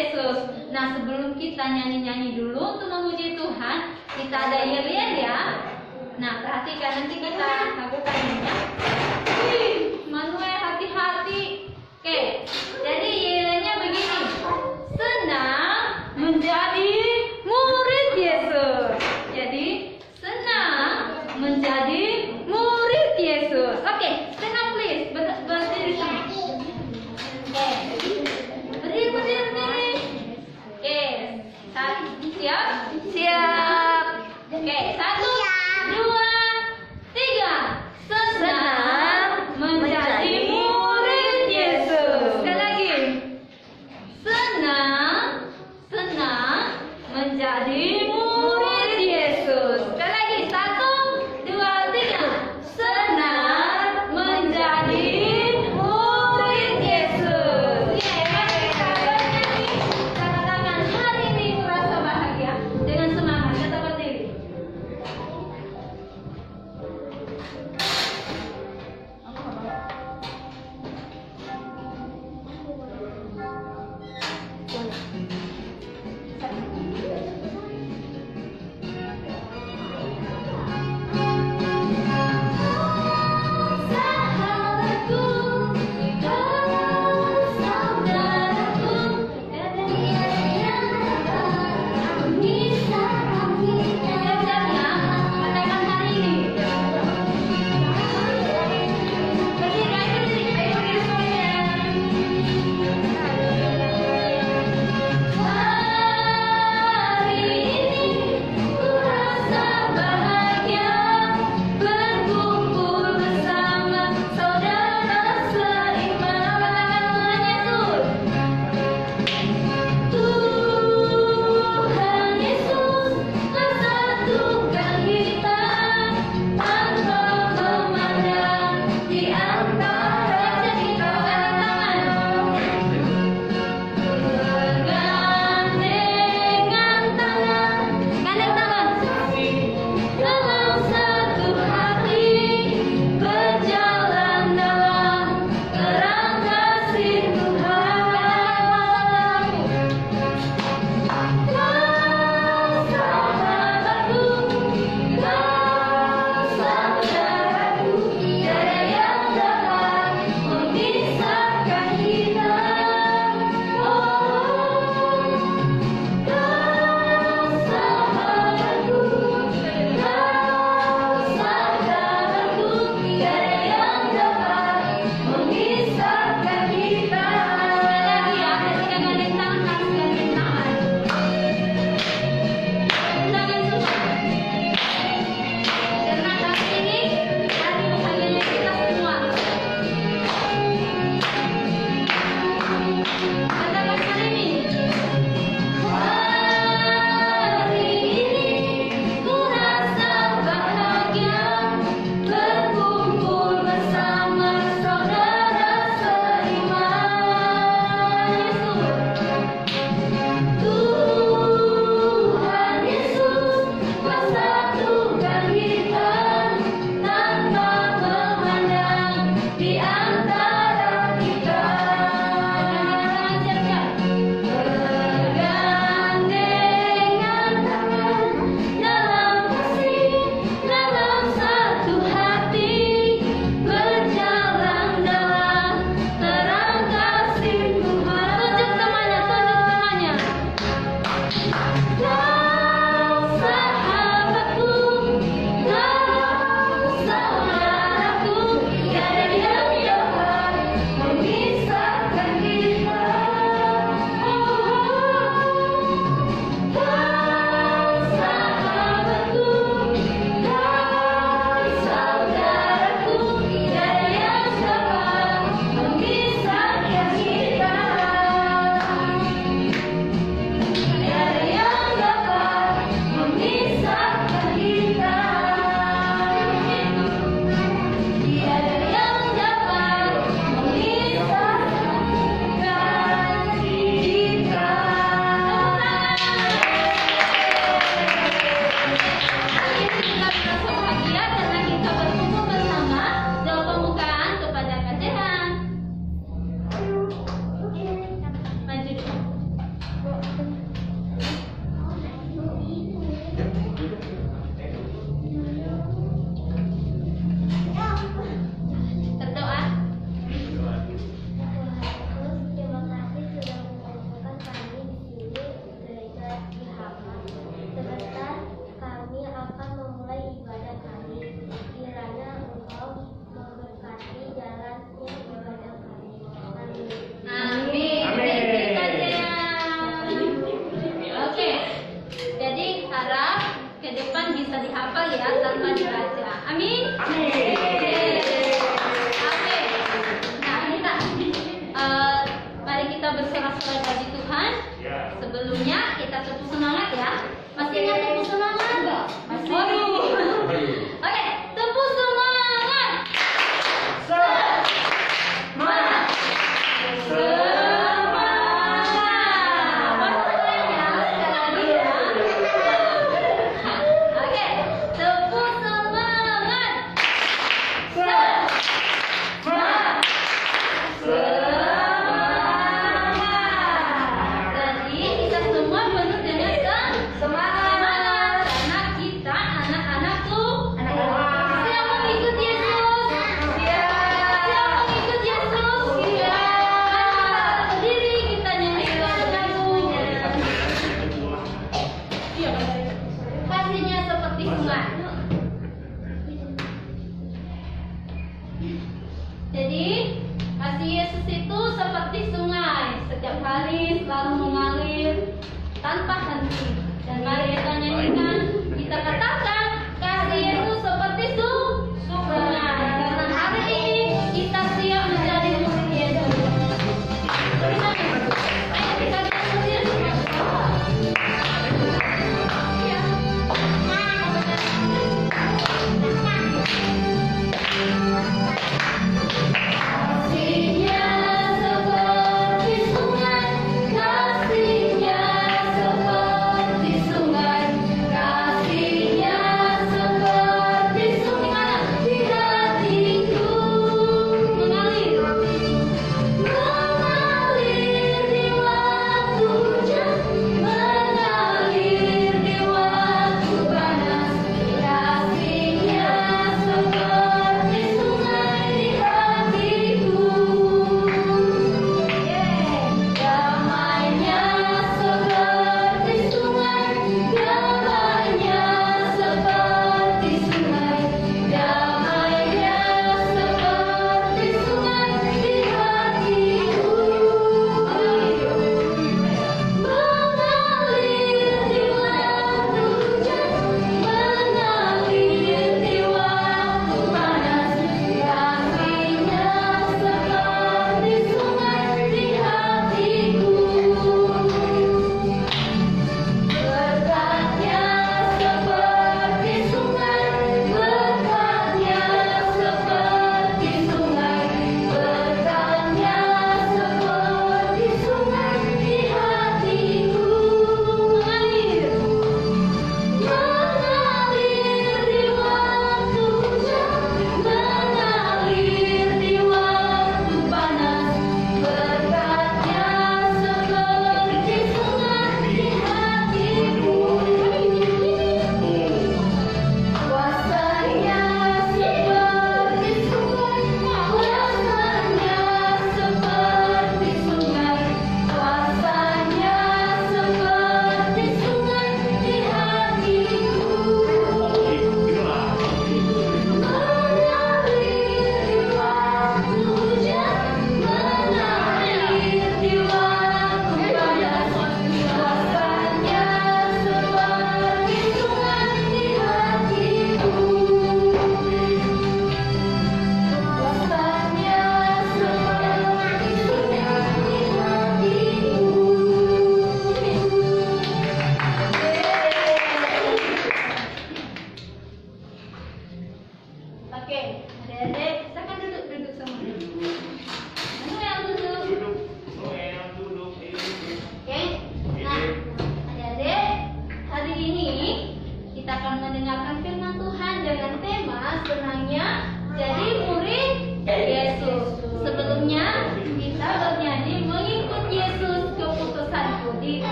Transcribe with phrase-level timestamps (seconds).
[0.00, 0.38] Yesus.
[0.72, 5.38] Nah, sebelum kita nyanyi-nyanyi dulu untuk memuji Tuhan, kita ada irian ya, ya.
[6.16, 8.54] Nah, perhatikan nanti kita lakukan ini ya.
[10.08, 11.68] Manuel hati-hati.
[12.00, 12.48] Oke,
[12.80, 14.20] jadi iriannya begini.
[14.96, 15.59] Senang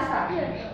[0.00, 0.73] já.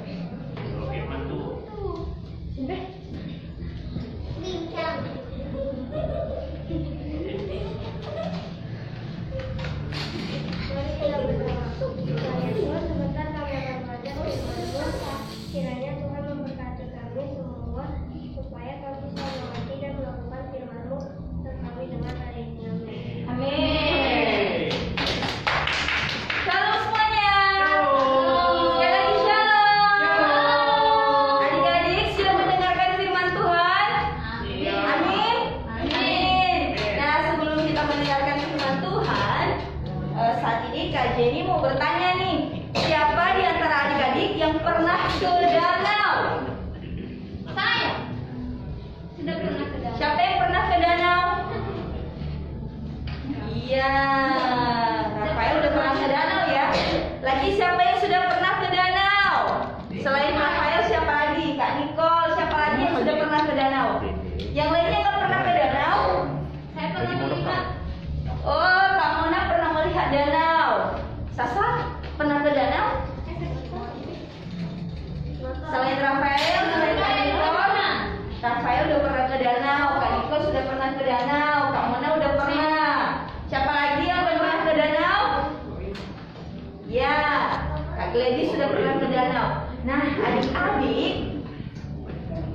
[89.80, 91.40] Nah, adik-adik,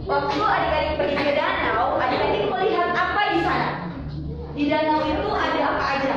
[0.05, 3.69] waktu adik-adik pergi ke danau, adik-adik melihat apa di sana?
[4.53, 6.15] Di danau itu ada apa aja?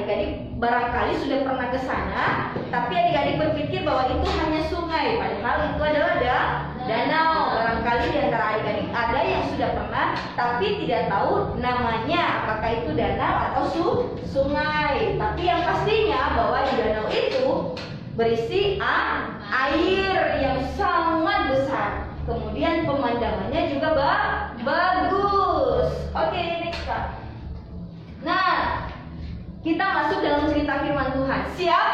[0.00, 2.24] adik-adik barangkali sudah pernah ke sana,
[2.72, 6.38] tapi adik-adik berpikir bahwa itu hanya sungai, padahal itu adalah ada
[6.88, 7.36] danau.
[7.60, 10.06] Barangkali di antara adik-adik ada yang sudah pernah,
[10.40, 13.86] tapi tidak tahu namanya, apakah itu danau atau su
[14.32, 15.20] sungai.
[15.20, 17.48] Tapi yang pastinya bahwa di danau itu
[18.16, 18.80] berisi
[19.52, 22.08] air yang sangat besar.
[22.24, 24.12] Kemudian pemandangannya juga ba
[24.64, 25.92] bagus.
[26.16, 26.88] Oke, okay, next
[28.20, 28.79] Nah,
[29.60, 31.40] kita masuk dalam cerita firman Tuhan.
[31.52, 31.88] Siap?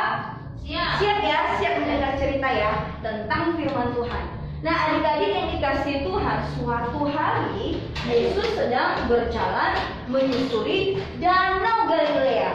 [0.63, 0.93] Siap.
[1.03, 4.25] Siap ya, siap mendengar cerita ya tentang firman Tuhan.
[4.63, 12.55] Nah, adik-adik yang dikasih Tuhan, suatu hari Yesus sedang berjalan menyusuri danau Galilea.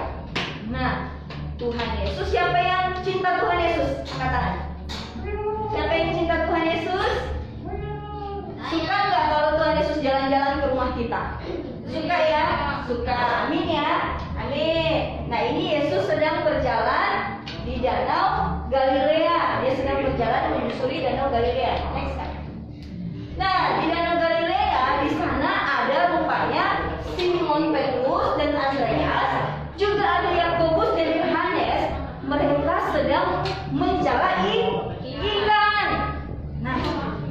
[0.71, 1.11] Nah,
[1.59, 4.07] Tuhan Yesus siapa yang cinta Tuhan Yesus?
[4.15, 4.55] Angkat tangan.
[5.75, 7.11] Siapa yang cinta Tuhan Yesus?
[8.71, 11.21] Suka nggak kalau Tuhan Yesus jalan-jalan ke rumah kita?
[11.91, 12.45] Suka ya?
[12.87, 13.19] Suka.
[13.43, 13.91] Amin ya.
[14.51, 15.31] Amin.
[15.31, 19.63] Nah ini Yesus sedang berjalan di danau Galilea.
[19.63, 21.79] Dia sedang berjalan menyusuri danau Galilea.
[21.95, 22.19] Next.
[23.39, 26.65] Nah di danau Galilea di sana ada rupanya
[27.15, 29.31] Simon Petrus dan Andreas,
[29.79, 31.83] juga ada Yakobus dan Yohanes.
[32.27, 33.27] Mereka sedang
[33.71, 35.87] mencari ikan.
[36.59, 36.75] Nah,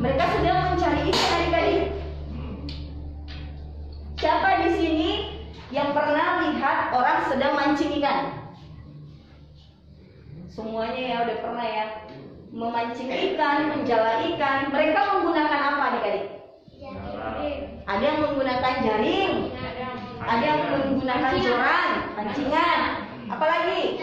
[0.00, 1.82] mereka sedang mencari ikan adik-adik.
[4.16, 5.10] Siapa di sini
[5.70, 8.52] yang pernah lihat orang sedang mancing ikan?
[10.50, 11.84] Semuanya ya udah pernah ya
[12.52, 14.68] memancing ikan, menjala ikan.
[14.68, 16.24] Mereka menggunakan apa adik-adik?
[17.86, 19.32] Ada yang menggunakan jaring,
[20.20, 22.80] ada yang menggunakan joran, pancingan.
[23.30, 23.98] Apalagi?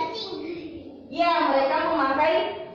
[1.07, 2.33] Ya, mereka memakai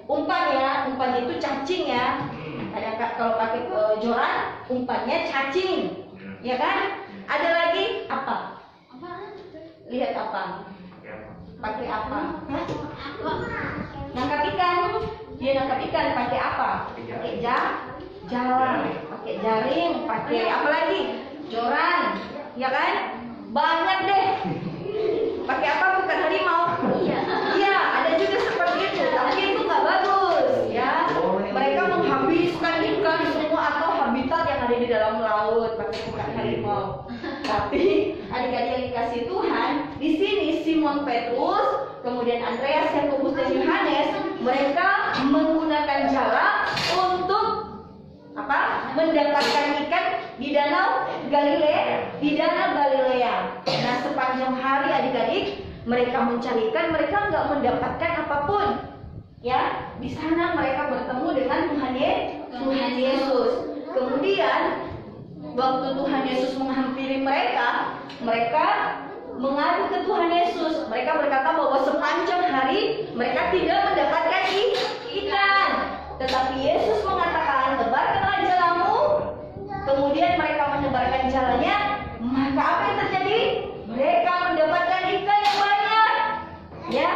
[0.08, 0.70] umpan ya.
[0.88, 2.32] Umpan itu cacing ya.
[2.72, 4.36] Ada ka- kalau pakai eh, joran,
[4.70, 6.06] umpannya cacing.
[6.42, 7.06] Ya kan?
[7.26, 8.60] Ada lagi apa?
[9.92, 10.42] Lihat apa?
[11.62, 12.18] Pakai apa?
[14.12, 14.80] Nangkap ikan.
[15.38, 16.70] Dia nangkap ikan pakai apa?
[16.90, 17.66] Pakai jam,
[18.30, 18.78] jalan,
[19.10, 21.00] pakai jaring, pakai apa lagi?
[21.52, 22.00] Joran,
[22.56, 22.92] ya kan?
[23.52, 24.26] Banyak deh.
[25.44, 25.86] Pakai apa?
[26.02, 26.62] Bukan harimau.
[27.52, 29.04] Iya, ada juga seperti itu.
[29.12, 31.10] Tapi itu nggak bagus, ya.
[31.52, 36.84] Mereka menghabiskan ikan semua atau habitat yang ada di dalam laut pakai bukan harimau.
[37.44, 37.84] Tapi
[38.32, 39.70] adik-adik yang dikasih Tuhan,
[40.00, 41.68] di sini Simon Petrus,
[42.00, 44.08] kemudian Andreas, Yakobus dan Yohanes,
[44.40, 44.88] mereka
[45.28, 46.48] menggunakan jala
[46.96, 47.46] untuk
[48.32, 48.60] apa?
[48.96, 50.06] Mendapatkan ikan
[50.40, 53.34] di danau Galilea, di danau Galilea.
[53.68, 55.44] Nah, sepanjang hari adik-adik
[55.84, 58.66] mereka mencari ikan, mereka nggak mendapatkan apa pun.
[59.44, 63.52] Ya, di sana mereka bertemu dengan Tuhan Ye- Tuhan Yesus.
[63.92, 64.88] Kemudian
[65.52, 68.66] waktu Tuhan Yesus menghampiri mereka, mereka
[69.36, 70.88] mengadu ke Tuhan Yesus.
[70.88, 74.44] Mereka berkata bahwa sepanjang hari mereka tidak mendapatkan
[75.12, 75.70] ikan.
[76.20, 78.96] Tetapi Yesus mengatakan, tebarkanlah jalamu.
[79.82, 81.76] Kemudian mereka menebarkan jalannya.
[82.22, 83.40] Maka apa yang terjadi?
[83.90, 86.12] Mereka mendapatkan ikan yang banyak.
[86.92, 87.10] Ya,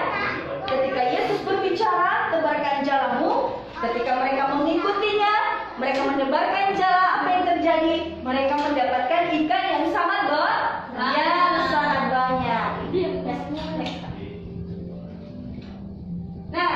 [0.67, 3.33] ketika Yesus berbicara, tebarkan jalamu.
[3.77, 5.35] Ketika mereka mengikutinya,
[5.77, 7.06] mereka menebarkan jala.
[8.37, 10.61] Mereka mendapatkan ikan yang sangat banyak.
[10.93, 12.71] Yang sangat banyak.
[12.93, 14.05] Next.
[16.53, 16.75] Nah,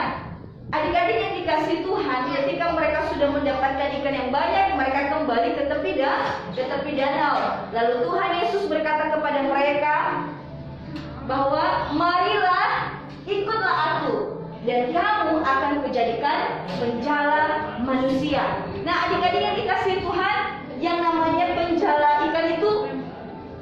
[0.72, 5.92] adik-adik yang dikasih Tuhan, ketika mereka sudah mendapatkan ikan yang banyak, mereka kembali ke tepi
[6.00, 6.12] da,
[6.56, 7.68] ke tepi danau.
[7.76, 9.96] Lalu Tuhan Yesus berkata kepada mereka
[11.28, 18.64] bahwa marilah ikutlah aku dan kamu akan kujadikan penjala manusia.
[18.80, 20.36] Nah, adik-adik yang dikasih Tuhan,
[20.80, 22.72] yang namanya penjala ikan itu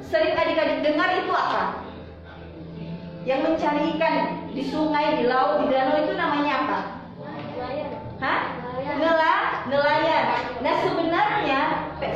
[0.09, 1.85] sering adik-adik dengar itu apa?
[3.29, 4.15] Yang mencari ikan
[4.49, 6.77] di sungai, di laut, di danau itu namanya apa?
[8.19, 8.39] Hah?
[8.89, 9.35] Nela,
[9.69, 10.25] nelayan.
[10.65, 11.61] Nah sebenarnya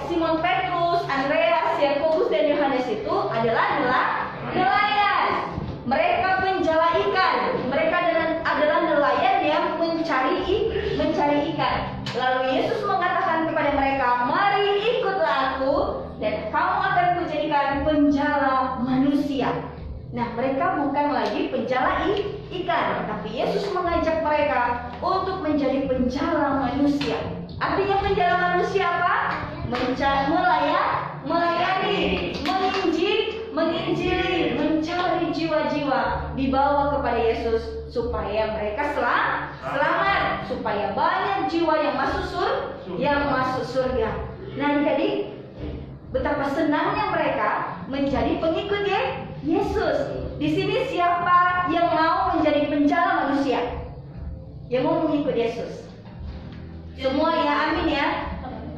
[0.10, 4.04] Simon Petrus, Andreas, Yakobus dan Yohanes itu adalah nela,
[4.52, 5.28] nelayan.
[5.86, 7.36] Mereka penjala ikan.
[7.70, 7.96] Mereka
[8.50, 11.76] adalah, nelayan yang mencari mencari ikan.
[12.18, 15.76] Lalu Yesus mengatakan kepada mereka, mari ikutlah aku
[16.20, 19.50] dan kamu akan kujadikan penjala manusia.
[20.14, 22.06] Nah, mereka bukan lagi penjala
[22.54, 27.18] ikan, tapi Yesus mengajak mereka untuk menjadi penjala manusia.
[27.58, 29.16] Artinya penjala manusia apa?
[29.74, 30.82] Menca- melaya,
[31.26, 36.02] melayani, menginjil, menginjili, mencari jiwa-jiwa
[36.38, 42.52] dibawa kepada Yesus supaya mereka selam, selamat, supaya banyak jiwa yang masuk sur,
[43.02, 44.30] yang masuk surga.
[44.62, 45.34] Nah, jadi
[46.14, 47.50] Betapa senangnya mereka
[47.90, 50.24] menjadi pengikut Ye- Yesus.
[50.40, 53.60] Di sini siapa yang mau menjadi penjala manusia?
[54.72, 55.84] Yang mau mengikut Yesus?
[56.96, 58.08] Semua ya, amin ya.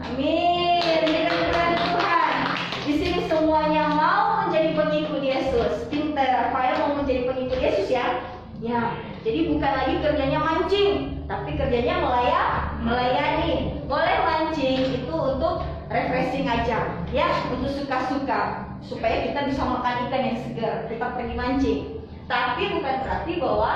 [0.01, 1.05] Amin.
[1.05, 2.33] Dengan Tuhan.
[2.81, 5.85] Di sini semuanya mau menjadi pengikut Yesus.
[5.93, 8.25] Tim Rafael mau menjadi pengikut Yesus ya?
[8.57, 8.97] Ya.
[9.21, 13.53] Jadi bukan lagi kerjanya mancing, tapi kerjanya melayani, melayani.
[13.85, 15.61] Boleh mancing itu untuk
[15.93, 20.75] refreshing aja, ya, untuk suka-suka supaya kita bisa makan ikan yang segar.
[20.89, 21.79] Kita pergi mancing.
[22.25, 23.73] Tapi bukan berarti bahwa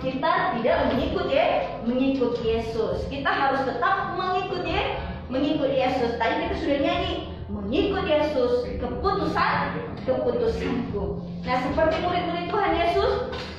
[0.00, 1.46] kita tidak mengikut ya,
[1.84, 3.04] mengikut Yesus.
[3.12, 6.16] Kita harus tetap mengikut ya, mengikut Yesus.
[6.16, 7.12] Tadi kita sudah nyanyi,
[7.50, 9.60] mengikut Yesus, keputusan,
[10.06, 11.20] keputusanku.
[11.44, 13.12] Nah, seperti murid-murid Tuhan Yesus,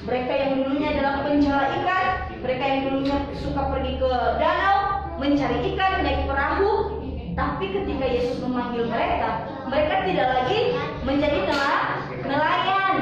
[0.08, 2.06] mereka yang dulunya adalah penjala ikan,
[2.40, 4.78] mereka yang dulunya suka pergi ke danau,
[5.20, 6.98] mencari ikan, naik perahu,
[7.36, 10.60] tapi ketika Yesus memanggil mereka, mereka tidak lagi
[11.06, 11.88] menjadi nela-
[12.26, 12.96] nelayan.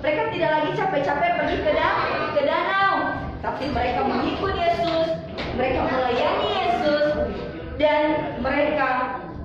[0.00, 1.98] Mereka tidak lagi capek-capek pergi ke, da-
[2.36, 2.92] ke danau,
[3.40, 5.08] tapi mereka mengikut Yesus,
[5.56, 7.06] mereka melayani Yesus,
[7.80, 8.04] dan
[8.44, 8.88] mereka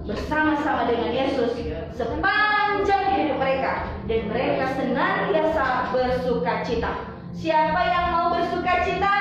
[0.04, 1.54] bersama-sama dengan Yesus
[1.94, 6.92] sepanjang hidup mereka dan mereka senantiasa bersuka cita.
[7.32, 9.16] Siapa yang mau bersuka cita?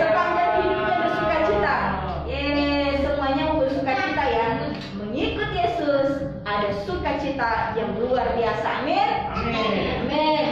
[0.00, 1.76] Sepanjang hidupnya bersuka cita.
[2.24, 4.48] Yeay, semuanya mau bersuka cita ya.
[4.96, 6.08] Mengikut Yesus
[6.46, 6.68] ada
[7.26, 8.68] sukacita yang luar biasa.
[8.86, 9.10] Amin.
[9.34, 10.06] Amin.
[10.06, 10.46] Amin.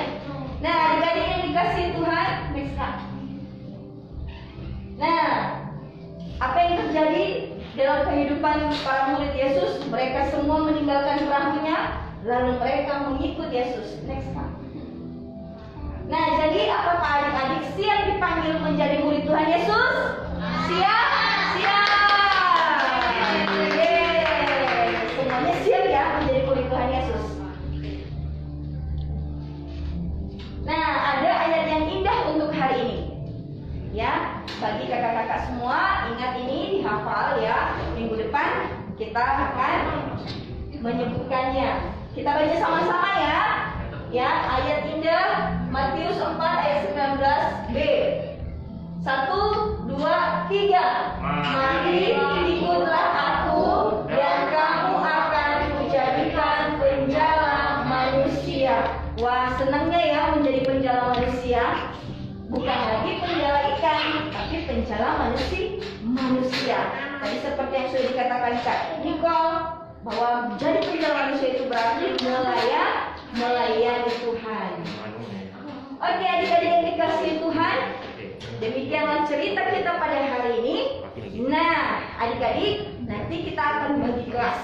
[0.59, 2.95] Nah, adik-adik yang dikasih Tuhan, next Kak.
[4.99, 5.31] Nah,
[6.41, 7.25] apa yang terjadi
[7.79, 9.87] dalam kehidupan para murid Yesus?
[9.87, 11.79] Mereka semua meninggalkan perahunya,
[12.27, 14.03] lalu mereka mengikut Yesus.
[14.09, 14.51] Next Kak.
[16.11, 19.95] Nah, jadi apakah adik-adik siap dipanggil menjadi murid Tuhan Yesus?
[20.75, 21.34] Siap.
[33.95, 37.79] Ya, bagi kakak-kakak semua, ingat ini dihafal ya.
[37.95, 38.67] Minggu depan
[38.99, 39.75] kita akan
[40.83, 41.95] menyebutkannya.
[42.11, 43.41] Kita baca sama-sama ya.
[44.11, 45.27] Ya, ayat indah
[45.71, 47.77] Matius 4 ayat 19b.
[49.07, 49.43] Satu,
[49.87, 51.15] dua, tiga.
[51.23, 52.19] Mari
[52.59, 53.34] ikutlah aku
[64.95, 65.67] penjala manusia.
[66.07, 66.79] Manusia.
[67.19, 69.55] Tadi seperti yang sudah dikatakan Kak Nicole
[70.07, 72.93] bahwa menjadi penjala manusia itu berarti melayan,
[73.35, 74.71] melayani Tuhan.
[75.99, 77.79] Oke, adik-adik yang dikasih Tuhan,
[78.63, 80.77] demikianlah cerita kita pada hari ini.
[81.43, 84.59] Nah, adik-adik, nanti kita akan bagi kelas.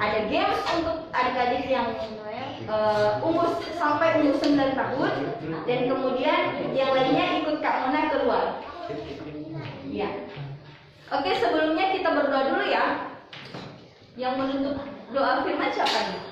[0.00, 1.92] Ada games untuk adik-adik yang
[2.64, 5.12] eh, umur sampai umur 9 tahun
[5.68, 6.40] dan kemudian
[6.72, 8.64] yang lainnya ikut Kak Mona keluar.
[11.12, 13.12] Oke, sebelumnya kita berdoa dulu ya.
[14.16, 14.76] Yang menutup
[15.12, 16.22] doa firman siapa nih?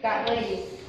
[0.00, 0.87] Kak Gladys.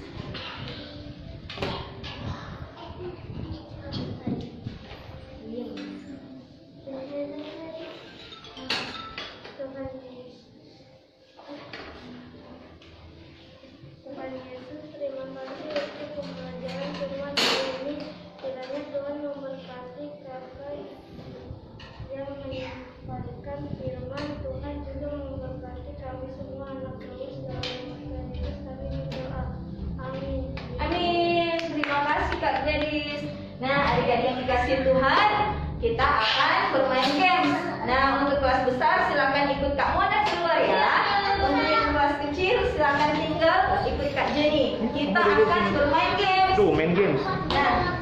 [45.10, 46.54] Kita akan bermain games.
[46.54, 47.18] Tuh, main games.
[47.50, 47.98] Nah,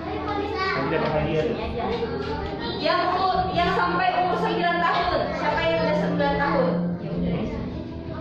[0.92, 1.56] ada hadiah.
[2.84, 3.00] Yang
[3.56, 5.20] yang sampai umur 9 tahun.
[5.40, 6.72] Siapa yang udah 9 tahun?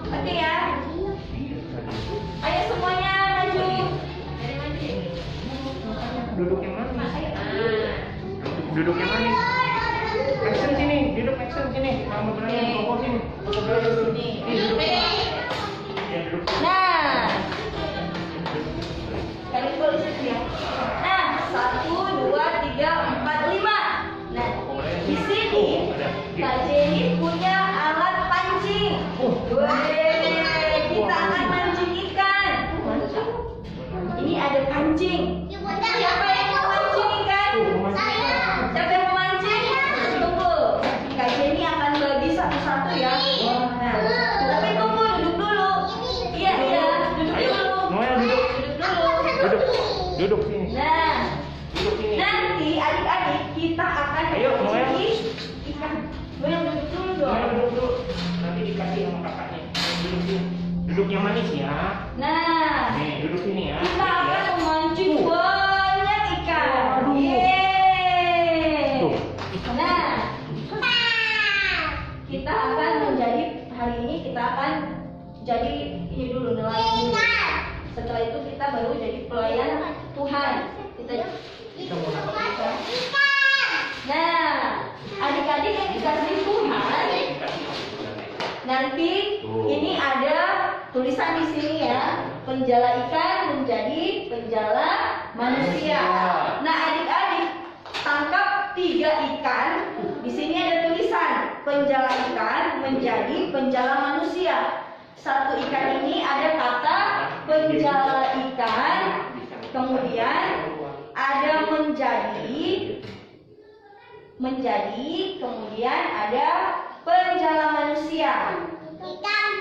[0.07, 0.55] Oke ya.
[2.47, 3.67] Ayo semuanya maju.
[6.39, 7.11] Duduk yang manis.
[8.71, 9.39] Duduk yang manis.
[10.47, 12.07] Action sini, duduk action sini.
[12.07, 13.19] Kamu berani bawa sini.
[14.47, 14.91] Sini.
[16.07, 16.47] Ya, duduk.
[16.63, 16.86] Nah,
[103.77, 104.57] penjala manusia.
[105.21, 106.99] Satu ikan ini ada kata
[107.45, 109.01] penjala ikan,
[109.69, 110.49] kemudian
[111.13, 112.65] ada menjadi,
[114.41, 116.49] menjadi, kemudian ada
[117.05, 118.65] penjala manusia.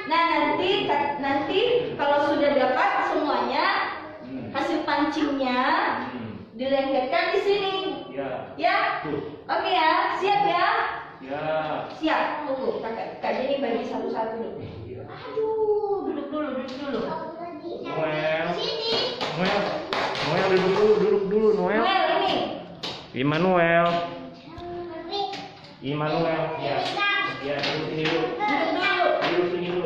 [0.07, 0.87] Nah nanti
[1.19, 1.59] nanti
[1.99, 3.67] kalau sudah dapat semuanya
[4.23, 4.47] hmm.
[4.55, 5.59] hasil pancingnya
[6.15, 6.55] hmm.
[6.55, 7.75] dilengketkan di sini.
[8.15, 8.55] Ya.
[8.55, 9.03] ya?
[9.51, 10.67] Oke ya, siap ya.
[11.25, 11.89] Ya.
[11.97, 12.85] Siap, tunggu.
[12.85, 14.61] Kakak, kak bagi satu-satu dulu.
[15.09, 17.01] Aduh, duduk dulu, duduk dulu.
[17.81, 18.45] Noel.
[19.33, 19.61] Noel.
[20.29, 21.81] Noel duduk dulu, duduk dulu Noel.
[21.81, 22.39] Noel ini.
[23.17, 23.87] Immanuel.
[25.81, 26.41] Immanuel.
[26.61, 26.77] Ya.
[27.41, 28.21] Ya, duduk sini dulu.
[29.25, 29.85] Duduk dulu.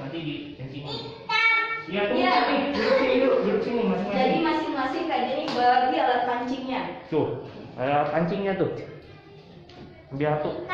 [0.00, 1.29] Nanti di sini.
[1.88, 2.34] Ya, tuh ya.
[4.12, 6.80] Jadi masing-masing kayak gini bagi alat pancingnya.
[7.08, 7.48] Tuh,
[7.80, 8.70] alat pancingnya tuh.
[10.18, 10.68] Biar tuh.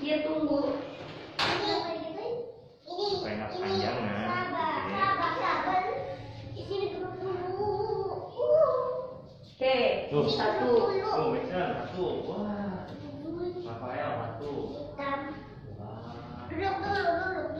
[0.00, 0.20] Dia eh.
[0.24, 0.80] tunggu.
[1.36, 2.00] Nah?
[9.60, 10.32] Oke, okay.
[10.40, 10.72] satu.
[10.72, 12.06] Tuh, oh, satu.
[12.32, 12.88] Wah.
[13.60, 14.52] Rafael, satu.
[14.72, 15.20] Hitam.
[16.48, 17.59] Duduk dulu.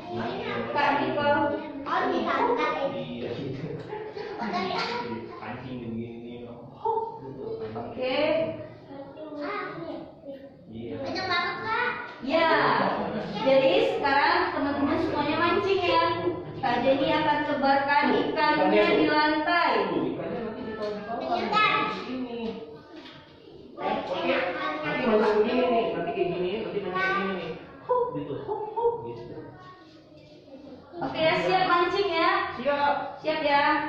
[33.51, 33.80] Gloria.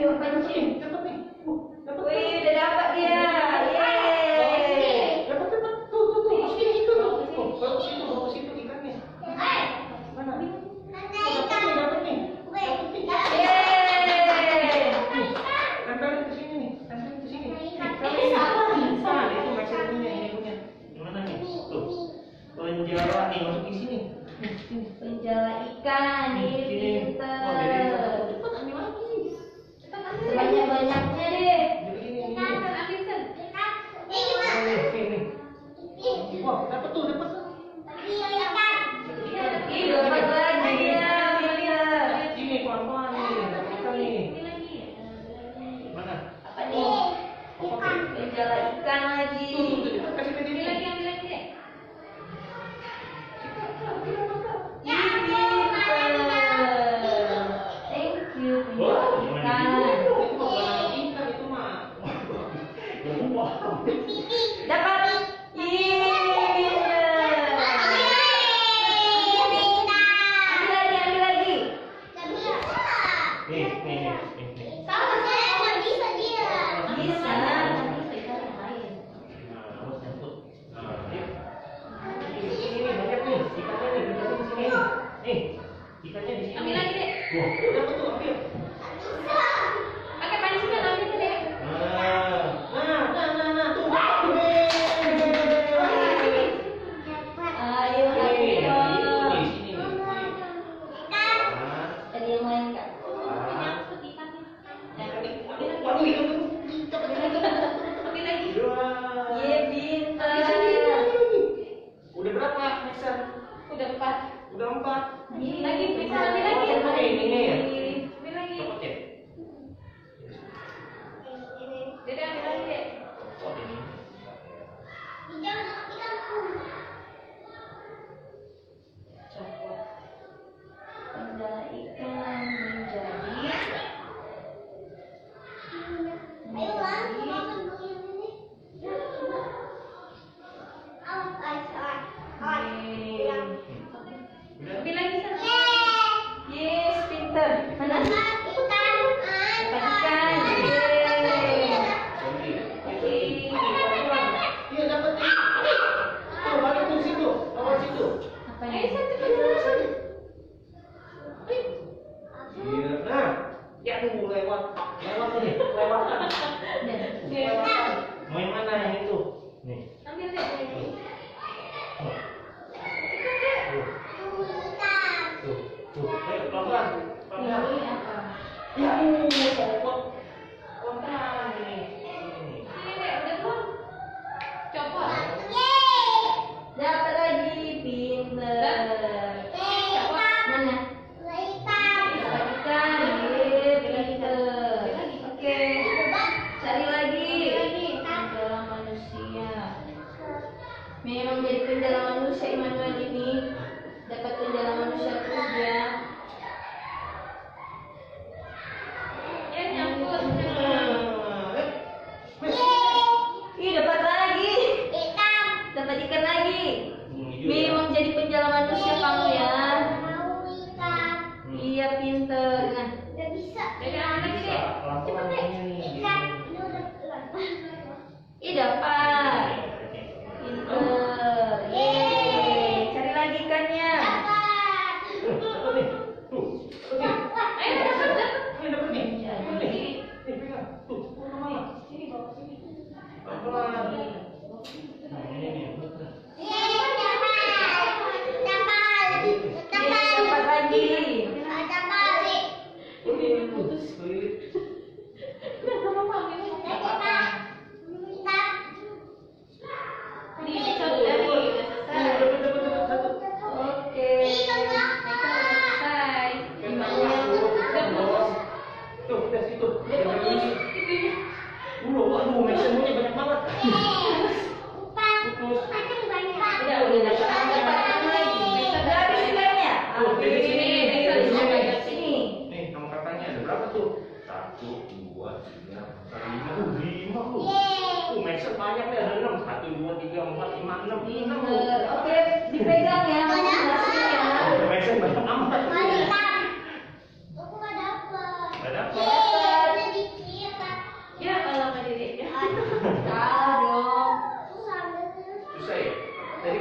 [0.00, 1.09] 就分析，这。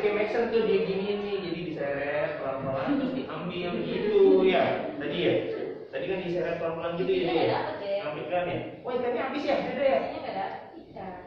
[0.09, 4.63] pakai mixer tuh dia gini nih jadi diseret pelan-pelan terus diambil gitu ya
[4.97, 5.33] tadi ya?
[5.89, 7.59] Tadi kan diseret pelan-pelan gitu ya, ya?
[8.09, 8.57] ambil kan ya?
[8.81, 9.99] Wah ikannya habis ya udah ya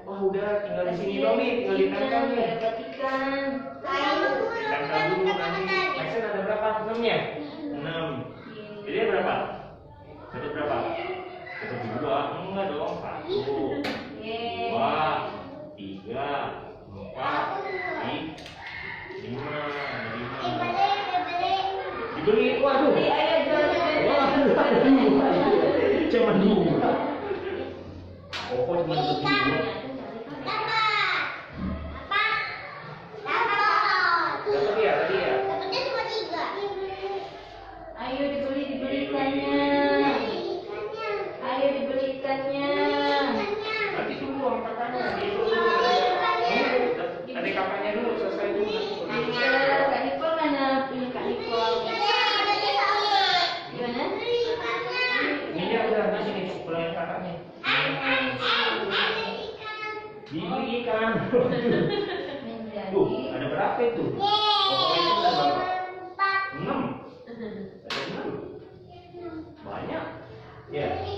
[0.03, 2.47] wah udah tinggal di sini dong nih tinggal ditangkap nih.
[2.59, 3.31] ikan
[4.51, 5.63] ikan kamu nanti
[5.95, 6.69] mixer ada berapa?
[6.83, 6.99] Enam.
[7.07, 7.19] Ya
[7.71, 8.07] enam
[8.83, 9.35] jadi berapa?
[10.35, 10.77] Satu berapa?
[11.63, 12.19] Satu dua.
[12.51, 13.39] Enggak dong satu.
[14.19, 15.07] Dua.
[15.79, 16.31] Tiga.
[16.91, 17.47] Empat.
[22.23, 22.93] Dibeli, waduh.
[22.93, 23.65] Dibeli, ayah dua.
[28.53, 28.77] Oh,
[29.17, 29.82] cuma dua.
[70.73, 71.12] Yeah.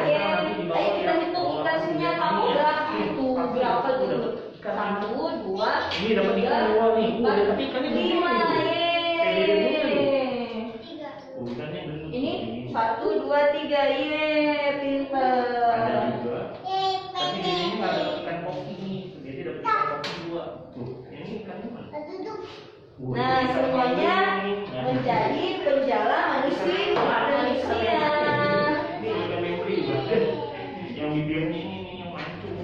[0.09, 0.65] Yeay.
[0.67, 3.27] Ayo kita hitung ikannya kamu berapa itu?
[3.37, 4.09] Berapa tuh?
[4.67, 5.15] Satu,
[5.47, 7.11] dua, Ini dapat ikan dua nih.
[7.23, 8.33] Uh, empat, gede lima.
[8.57, 9.85] Yeay.
[10.81, 11.11] Tiga.
[12.11, 12.33] Ini
[12.75, 13.81] satu, dua, tiga.
[13.95, 15.39] Yeay, Ada pinter.
[16.19, 16.41] juga.
[17.17, 19.01] Tapi di sini nggak ada ikan kopi nih.
[19.25, 20.45] Jadi dapat ikan kopi dua.
[20.77, 21.89] Tuh, ini ikannya mana?
[21.95, 22.37] Uh,
[22.97, 24.17] Nah, semuanya
[24.73, 26.97] menjadi penjala manusia.
[26.97, 28.01] Manusia.
[30.97, 32.57] Yang bibirnya ini yang mancung.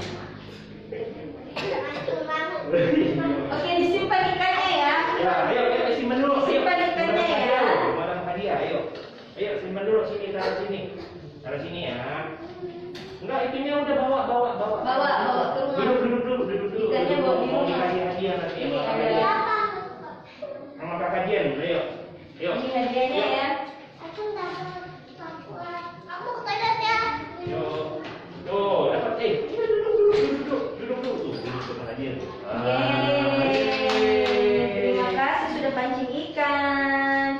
[3.52, 4.94] Oke, disimpan ikannya ya.
[5.20, 6.40] Ya, ayo kita simpan dulu.
[6.48, 7.60] Simpan ikannya ya.
[7.92, 8.80] Barang hadiah, ayo.
[9.36, 10.80] Ayo simpan dulu sini taruh sini.
[11.44, 12.00] Taruh sini ya.
[13.20, 14.76] Enggak, itunya udah bawa bawa bawa.
[14.80, 15.76] Bawa, bawa ke rumah.
[15.76, 16.86] Duduk duduk dulu, duduk dulu.
[16.88, 17.20] Ikannya Duduk.
[17.22, 17.68] bawa di Mau rumah.
[17.68, 19.38] dikasih hadiah nanti Ini sama ada- kakak Jen.
[20.74, 21.80] Sama kakak Jen, ayo.
[22.40, 22.50] Ayo.
[22.56, 23.46] Ini hadiahnya ya.
[27.42, 27.62] Yo.
[28.42, 29.32] Tuh, dapat eh.
[29.46, 31.02] Duduk duduk duduk duduk duduk duduk.
[31.06, 32.14] Tuh, duduk sama kakak Jen.
[32.42, 33.38] Ah.
[33.38, 34.66] Yeay.
[34.74, 37.30] Terima kasih sudah pancing ikan.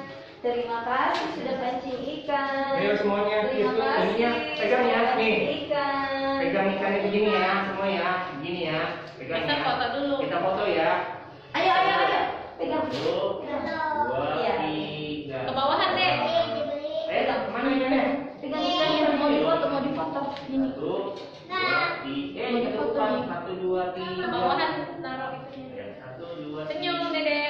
[0.43, 2.71] Terima kasih sudah pancing ikan.
[2.79, 4.03] Ayo semuanya, Terima yuk, kasih.
[4.05, 5.35] ininya pegang ya, sudah nih.
[5.35, 6.35] pancing Ikan.
[6.43, 8.81] Pegang ikannya begini ya, semua ya, begini ya.
[9.15, 9.63] Pegang Kita ya.
[9.63, 10.15] foto dulu.
[10.19, 10.91] Kita foto ya.
[11.53, 12.21] Ayo, ayo, ayo.
[12.59, 12.85] Pegang.
[12.91, 13.15] Satu,
[14.03, 14.55] dua, Iya.
[14.61, 15.39] tiga.
[15.47, 16.13] Ke bawahan deh.
[17.07, 18.03] Eh, mana ikannya?
[18.41, 20.21] Pegang ikannya mau difoto, mau difoto.
[20.45, 20.59] Ini.
[20.69, 20.91] Satu,
[21.47, 22.41] dua, tiga.
[22.43, 23.05] Eh, kita lupa.
[23.23, 24.15] Satu, dua, tiga.
[24.19, 25.71] Ke bawahan taruh itunya.
[25.73, 27.15] Ya, Satu, dua, Senyum, tiga.
[27.15, 27.41] Dede.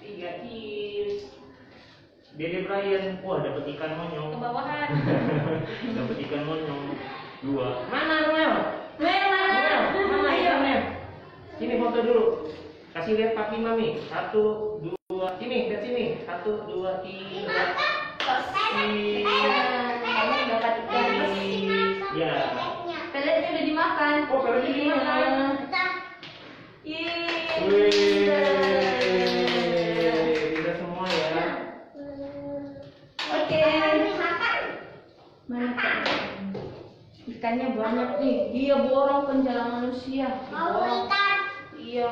[0.00, 1.16] Tiga, cheers.
[2.34, 4.30] Dede Brian, wah dapat ikan Ke monyong.
[4.42, 4.90] bawahan.
[5.96, 6.82] dapat ikan monyong.
[7.46, 7.86] Dua.
[7.86, 8.54] Mana Noel?
[8.98, 9.94] Mel, mana?
[9.94, 10.76] Noel, mana ikannya?
[11.62, 12.24] Sini foto dulu.
[12.90, 14.02] Kasih lihat papi mami.
[14.10, 14.42] Satu,
[14.82, 16.04] dua, sini, ke sini.
[16.26, 17.54] Satu, dua, tiga.
[18.18, 20.02] Cheers.
[20.02, 21.06] Kamu dapat ikan.
[22.18, 22.34] Ya.
[23.14, 24.16] Peletnya udah dimakan.
[24.26, 25.30] Oh, peletnya dimakan.
[26.82, 28.23] Yeay.
[37.44, 38.36] Ikannya banyak nih.
[38.56, 40.48] Dia borong penjala manusia.
[40.48, 41.12] Borong.
[41.76, 42.08] Iya.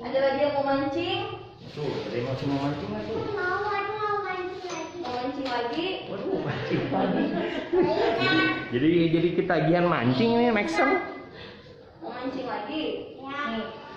[0.00, 1.44] Ada lagi yang mau mancing?
[1.76, 3.20] Tuh, ada yang masih mau mancing nggak tuh?
[5.04, 5.88] Mau mancing lagi?
[6.08, 6.80] Waduh, mancing.
[8.72, 11.04] Jadi jadi ketagihan mancing ini Maxon.